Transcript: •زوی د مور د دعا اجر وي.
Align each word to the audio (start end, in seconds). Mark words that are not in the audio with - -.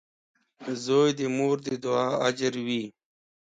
•زوی 0.83 1.09
د 1.19 1.21
مور 1.35 1.57
د 1.65 1.67
دعا 1.83 2.07
اجر 2.27 2.53
وي. 2.65 2.83